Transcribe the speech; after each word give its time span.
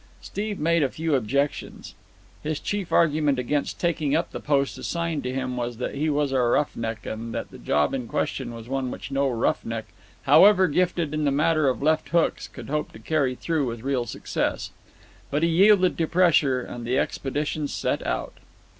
Steve 0.19 0.57
made 0.57 0.81
a 0.81 0.89
few 0.89 1.13
objections. 1.13 1.93
His 2.41 2.59
chief 2.59 2.91
argument 2.91 3.37
against 3.37 3.79
taking 3.79 4.15
up 4.15 4.31
the 4.31 4.39
post 4.39 4.75
assigned 4.79 5.21
to 5.21 5.31
him 5.31 5.55
was 5.57 5.77
that 5.77 5.93
he 5.93 6.09
was 6.09 6.31
a 6.31 6.39
roughneck, 6.39 7.05
and 7.05 7.35
that 7.35 7.51
the 7.51 7.59
job 7.59 7.93
in 7.93 8.07
question 8.07 8.51
was 8.51 8.67
one 8.67 8.89
which 8.89 9.11
no 9.11 9.29
roughneck, 9.29 9.85
however 10.23 10.67
gifted 10.67 11.13
in 11.13 11.23
the 11.23 11.29
matter 11.29 11.69
of 11.69 11.83
left 11.83 12.09
hooks, 12.09 12.47
could 12.47 12.67
hope 12.67 12.91
to 12.93 12.97
carry 12.97 13.35
through 13.35 13.67
with 13.67 13.83
real 13.83 14.07
success. 14.07 14.71
But 15.29 15.43
he 15.43 15.49
yielded 15.49 15.99
to 15.99 16.07
pressure, 16.07 16.63
and 16.63 16.83
the 16.83 16.97
expedition 16.97 17.67
set 17.67 18.03
out. 18.07 18.33